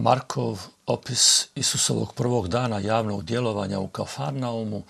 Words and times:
Markov 0.00 0.60
opis 0.86 1.48
Isusovog 1.54 2.14
prvog 2.14 2.48
dana 2.48 2.78
javnog 2.78 3.24
djelovanja 3.24 3.78
u 3.78 3.88
Kafarnaumu 3.88 4.82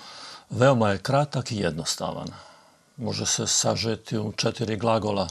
veoma 0.51 0.91
je 0.91 0.99
kratak 0.99 1.53
i 1.53 1.57
jednostavan. 1.57 2.29
Može 2.97 3.27
se 3.27 3.47
sažeti 3.47 4.19
u 4.19 4.33
četiri 4.33 4.77
glagola 4.77 5.29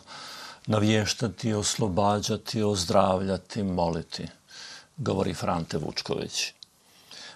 navještati, 0.66 1.54
oslobađati, 1.54 2.64
ozdravljati, 2.64 3.64
moliti, 3.64 4.28
govori 4.98 5.34
Frante 5.34 5.78
Vučković. 5.78 6.54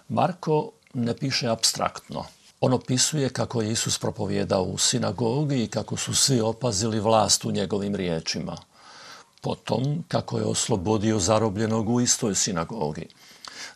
Marko 0.09 0.71
ne 0.93 1.17
piše 1.17 1.47
abstraktno. 1.47 2.25
On 2.61 2.73
opisuje 2.73 3.29
kako 3.29 3.61
je 3.61 3.71
Isus 3.71 3.99
propovjedao 3.99 4.63
u 4.63 4.77
sinagogi 4.77 5.63
i 5.63 5.67
kako 5.67 5.97
su 5.97 6.15
svi 6.15 6.41
opazili 6.41 6.99
vlast 6.99 7.45
u 7.45 7.51
njegovim 7.51 7.95
riječima– 7.95 8.57
potom 9.43 10.03
kako 10.07 10.37
je 10.37 10.45
oslobodio 10.45 11.19
zarobljenog 11.19 11.89
u 11.89 12.01
istoj 12.01 12.35
sinagogi, 12.35 13.07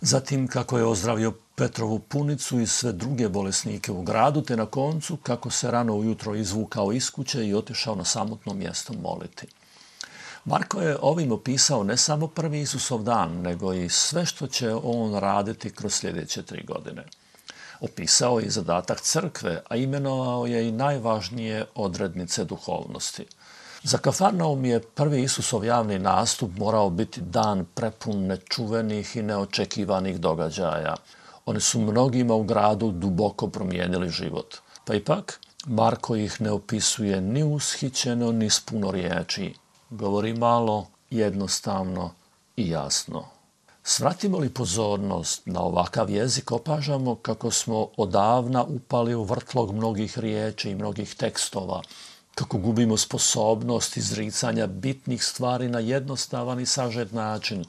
zatim 0.02 0.48
kako 0.48 0.78
je 0.78 0.86
ozdravio 0.86 1.34
Petrovu 1.56 2.00
punicu 2.00 2.60
i 2.60 2.68
sve 2.68 2.94
druge 2.94 3.30
bolesnike 3.30 3.92
u 3.92 4.02
gradu, 4.02 4.42
te 4.42 4.58
na 4.58 4.66
koncu 4.66 5.18
kako 5.18 5.50
se 5.50 5.72
rano 5.72 5.96
ujutro 5.96 6.36
izvukao 6.36 6.94
iz 6.94 7.10
kuće 7.12 7.48
i 7.48 7.54
otišao 7.54 7.96
na 7.96 8.06
samotno 8.06 8.54
mjesto 8.54 8.94
moliti. 8.94 9.48
Marko 10.46 10.82
je 10.82 10.98
ovim 11.02 11.32
opisao 11.32 11.84
ne 11.84 11.98
samo 11.98 12.28
prvi 12.28 12.62
Isusov 12.62 13.04
dan, 13.04 13.42
nego 13.42 13.74
i 13.74 13.90
sve 13.90 14.26
što 14.26 14.48
će 14.48 14.74
on 14.74 15.20
raditi 15.20 15.70
kroz 15.70 15.94
sljedeće 15.94 16.44
tri 16.44 16.64
godine. 16.64 17.06
Opisao 17.80 18.40
je 18.40 18.50
zadatak 18.50 19.02
crkve, 19.02 19.62
a 19.70 19.76
imenovao 19.76 20.46
je 20.46 20.68
i 20.68 20.72
najvažnije 20.72 21.66
odrednice 21.76 22.46
duhovnosti– 22.46 23.26
za 23.88 23.98
Kafarnaum 23.98 24.66
je 24.66 24.80
prvi 24.80 25.22
Isusov 25.24 25.66
javni 25.66 26.00
nastup 26.00 26.58
morao 26.58 26.90
biti 26.90 27.22
dan 27.22 27.66
prepun 27.74 28.26
nečuvenih 28.26 29.16
i 29.16 29.22
neočekivanih 29.22 30.20
događaja. 30.20 30.96
Oni 31.46 31.60
su 31.60 31.80
mnogima 31.82 32.34
u 32.34 32.44
gradu 32.44 32.92
duboko 32.92 33.48
promijenili 33.48 34.10
život. 34.10 34.56
Pa 34.86 34.94
ipak, 34.96 35.40
Marko 35.66 36.16
ih 36.16 36.42
ne 36.42 36.52
opisuje 36.52 37.22
ni 37.22 37.44
ushićeno, 37.44 38.32
ni 38.32 38.50
s 38.50 38.60
puno 38.60 38.92
riječi. 38.92 39.54
Govori 39.90 40.34
malo, 40.34 40.88
jednostavno 41.10 42.12
i 42.58 42.70
jasno. 42.70 43.26
Svratimo 43.84 44.38
li 44.38 44.50
pozornost 44.50 45.42
na 45.46 45.62
ovakav 45.62 46.10
jezik, 46.10 46.52
opažamo 46.52 47.16
kako 47.16 47.52
smo 47.52 47.88
odavna 47.98 48.64
upali 48.64 49.16
u 49.16 49.24
vrtlog 49.24 49.76
mnogih 49.76 50.20
riječi 50.20 50.70
i 50.70 50.76
mnogih 50.76 51.16
tekstova, 51.16 51.82
kako 52.38 52.58
gubimo 52.58 52.98
sposobnost 52.98 53.98
izricanja 53.98 54.68
bitnih 54.68 55.24
stvari 55.24 55.70
na 55.70 55.80
jednostavan 55.80 56.60
i 56.60 56.66
sažet 56.66 57.12
način. 57.12 57.66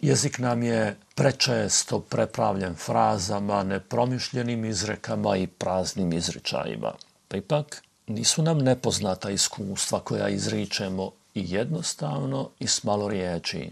Jezik 0.00 0.38
nam 0.38 0.62
je 0.62 0.96
prečesto 1.14 2.00
prepravljen 2.00 2.74
frazama, 2.74 3.62
nepromišljenim 3.62 4.64
izrekama 4.64 5.36
i 5.36 5.46
praznim 5.46 6.12
izričajima. 6.12 6.92
Pa 7.28 7.36
ipak, 7.36 7.82
nisu 8.06 8.42
nam 8.42 8.58
nepoznata 8.58 9.30
iskustva 9.30 10.00
koja 10.00 10.28
izričemo 10.28 11.10
i 11.34 11.52
jednostavno 11.54 12.48
i 12.58 12.66
s 12.66 12.84
malo 12.84 13.08
riječi. 13.08 13.70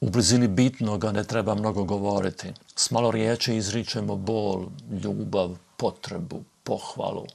U 0.00 0.10
blizini 0.10 0.48
bitnoga 0.48 1.12
ne 1.12 1.24
treba 1.24 1.54
mnogo 1.54 1.84
govoriti. 1.84 2.52
S 2.76 2.90
malo 2.90 3.10
riječi 3.10 3.56
izričemo 3.56 4.16
bol, 4.16 4.66
ljubav, 5.02 5.56
potrebu, 5.76 6.42
pohvalu. 6.64 7.26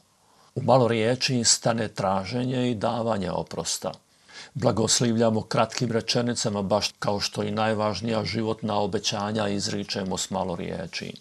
U 0.56 0.62
malo 0.62 0.88
riječi 0.88 1.44
stane 1.44 1.88
traženje 1.88 2.72
i 2.72 2.75
davanje 2.75 3.31
oprosta. 3.31 3.91
Blagoslivljamo 4.53 5.41
kratkim 5.41 5.91
rečenicama, 5.91 6.62
baš 6.62 6.91
kao 7.00 7.19
što 7.19 7.44
i 7.44 7.51
najvažnija 7.51 8.25
životna 8.25 8.79
obećanja 8.79 9.47
izričemo 9.47 10.17
s 10.17 10.29
malo 10.29 10.56
riječi. 10.56 11.13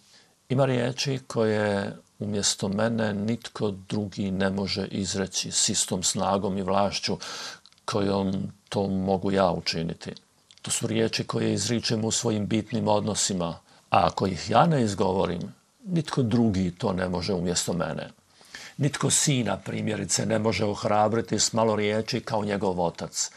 Ima 0.48 0.64
riječi 0.64 1.20
koje 1.26 1.96
umjesto 2.18 2.68
mene 2.68 3.14
nitko 3.14 3.70
drugi 3.70 4.30
ne 4.30 4.50
može 4.50 4.86
izreći 4.86 5.50
s 5.50 5.68
istom 5.68 6.02
snagom 6.02 6.58
i 6.58 6.62
vlašću 6.62 7.16
kojom 7.84 8.52
to 8.68 8.86
mogu 8.86 9.32
ja 9.32 9.50
učiniti. 9.50 10.12
To 10.62 10.70
su 10.70 10.86
riječi 10.86 11.24
koje 11.24 11.52
izričemo 11.52 12.08
u 12.08 12.10
svojim 12.10 12.46
bitnim 12.46 12.88
odnosima, 12.88 13.46
a 13.90 14.06
ako 14.06 14.26
ih 14.26 14.50
ja 14.50 14.66
ne 14.66 14.82
izgovorim, 14.82 15.54
nitko 15.84 16.22
drugi 16.22 16.74
to 16.78 16.92
ne 16.92 17.08
može 17.08 17.32
umjesto 17.34 17.72
mene. 17.72 18.10
Nitko 18.76 19.10
sina, 19.10 19.56
primjerice, 19.56 20.26
ne 20.26 20.38
može 20.38 20.64
ohrabriti 20.64 21.38
s 21.38 21.52
malo 21.52 21.76
riječi 21.76 22.20
kao 22.20 22.44
njegov 22.44 22.80
otac. 22.80 23.30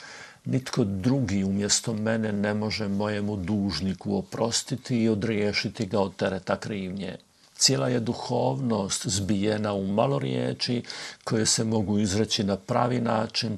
Nitko 0.45 0.83
drugi 0.83 1.44
umjesto 1.44 1.94
mene 1.94 2.31
ne 2.31 2.53
može 2.53 2.88
mojemu 2.88 3.38
dužniku 3.38 4.17
oprostiti 4.17 5.03
i 5.03 5.09
odriješiti 5.09 5.85
ga 5.85 5.99
od 5.99 6.16
tereta 6.16 6.59
krivnje. 6.59 7.16
Cijela 7.55 7.89
je 7.89 7.99
duhovnost 7.99 9.07
zbijena 9.07 9.73
u 9.73 9.88
malo 9.88 10.19
riječi 10.19 10.83
koje 11.23 11.45
se 11.45 11.63
mogu 11.63 12.00
izreći 12.00 12.44
na 12.44 12.57
pravi 12.57 13.01
način 13.01 13.57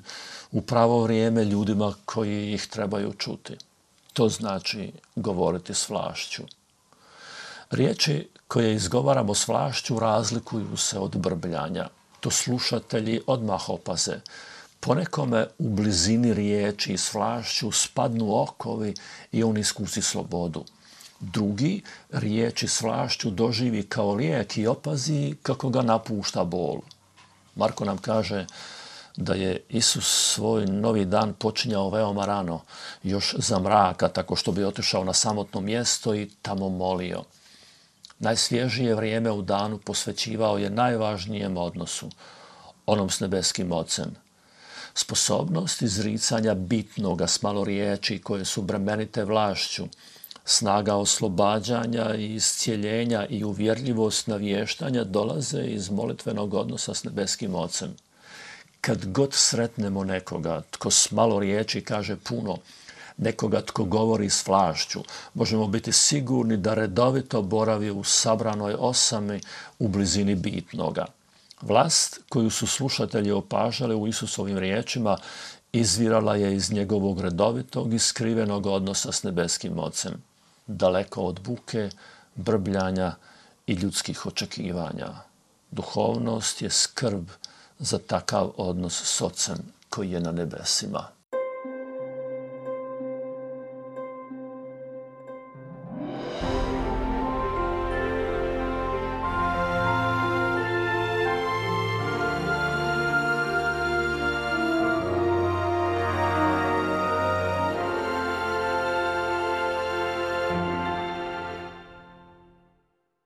u 0.52 0.62
pravo 0.62 1.04
vrijeme 1.04 1.46
ljudima 1.46 1.94
koji 2.06 2.54
ih 2.54 2.68
trebaju 2.68 3.14
čuti. 3.14 3.58
To 4.14 4.30
znači 4.30 4.92
govoriti 5.16 5.74
s 5.74 5.90
vlašću. 5.90 6.44
Riječi 7.72 8.30
koje 8.48 8.76
izgovaramo 8.76 9.36
s 9.36 9.48
vlašću 9.48 10.00
razlikuju 10.00 10.78
se 10.78 11.00
od 11.00 11.18
brbljanja. 11.18 11.88
To 12.20 12.32
slušatelji 12.32 13.22
odmah 13.28 13.70
opaze. 13.70 14.20
Ponekome 14.80 15.48
u 15.58 15.70
blizini 15.70 16.34
riječi 16.34 16.98
s 16.98 17.14
vlašću 17.14 17.72
spadnu 17.72 18.42
okovi 18.42 18.94
i 19.32 19.44
on 19.44 19.58
iskusi 19.58 20.02
slobodu. 20.02 20.64
Drugi 21.20 21.82
riječi 22.10 22.68
s 22.68 22.82
vlašću 22.82 23.30
doživi 23.30 23.84
kao 23.84 24.14
lijek 24.14 24.58
i 24.58 24.68
opazi 24.68 25.36
kako 25.44 25.70
ga 25.70 25.82
napušta 25.82 26.44
bol. 26.44 26.80
Marko 27.56 27.86
nam 27.86 27.98
kaže 27.98 28.46
da 29.18 29.34
je 29.34 29.60
Isus 29.70 30.34
svoj 30.34 30.66
novi 30.66 31.06
dan 31.06 31.34
počinjao 31.34 31.90
veoma 31.90 32.26
rano, 32.26 32.62
još 33.04 33.36
za 33.38 33.60
mraka, 33.60 34.08
tako 34.08 34.36
što 34.36 34.52
bi 34.52 34.64
otišao 34.64 35.04
na 35.04 35.14
samotno 35.14 35.62
mjesto 35.62 36.16
i 36.16 36.30
tamo 36.42 36.70
molio. 36.70 37.24
Najsvježije 38.20 38.96
vrijeme 38.96 39.32
u 39.32 39.42
danu 39.42 39.78
posvećivao 39.78 40.58
je 40.58 40.70
najvažnijem 40.70 41.58
odnosu, 41.58 42.10
onom 42.86 43.10
s 43.10 43.20
nebeskim 43.20 43.72
ocem. 43.72 44.16
Sposobnost 44.94 45.82
izricanja 45.82 46.54
bitnoga 46.54 47.28
s 47.28 47.42
malo 47.42 47.64
riječi 47.64 48.22
koje 48.22 48.46
su 48.46 48.62
bremenite 48.62 49.24
vlašću, 49.24 49.88
snaga 50.46 50.96
oslobađanja 50.96 52.16
i 52.16 52.36
iscijeljenja 52.36 53.26
i 53.30 53.44
uvjerljivost 53.44 54.28
navještanja 54.28 55.04
dolaze 55.04 55.62
iz 55.62 55.90
molitvenog 55.90 56.54
odnosa 56.54 56.94
s 56.94 57.04
nebeskim 57.04 57.56
ocem. 57.56 57.96
Kad 58.82 59.06
god 59.06 59.30
sretnemo 59.34 60.04
nekoga 60.04 60.62
tko 60.72 60.92
s 60.92 61.12
malo 61.12 61.40
riječi 61.40 61.82
kaže 61.82 62.16
puno, 62.16 62.58
nekoga 63.18 63.62
tko 63.62 63.84
govori 63.84 64.30
s 64.30 64.48
vlašću. 64.48 65.04
Možemo 65.34 65.68
biti 65.68 65.92
sigurni 65.92 66.58
da 66.58 66.74
redovito 66.74 67.42
boravi 67.42 67.92
u 67.92 68.04
sabranoj 68.04 68.76
osami 68.80 69.42
u 69.80 69.88
blizini 69.88 70.36
bitnoga. 70.36 71.06
Vlast 71.62 72.20
koju 72.30 72.50
su 72.50 72.68
slušatelji 72.68 73.32
opažali 73.32 73.96
u 73.96 74.08
Isusovim 74.08 74.58
riječima 74.58 75.18
izvirala 75.74 76.36
je 76.36 76.56
iz 76.56 76.72
njegovog 76.72 77.22
redovitog 77.22 77.94
i 77.94 78.00
skrivenog 78.00 78.66
odnosa 78.66 79.12
s 79.12 79.24
nebeskim 79.24 79.80
ocem, 79.80 80.24
daleko 80.68 81.22
od 81.22 81.40
buke, 81.40 81.90
brbljanja 82.36 83.16
i 83.68 83.74
ljudskih 83.74 84.26
očekivanja. 84.26 85.08
Duhovnost 85.72 86.62
je 86.62 86.70
skrb 86.70 87.30
za 87.80 87.98
takav 87.98 88.52
odnos 88.58 89.04
s 89.04 89.22
ocem 89.22 89.58
koji 89.90 90.12
je 90.12 90.20
na 90.20 90.32
nebesima. 90.32 91.15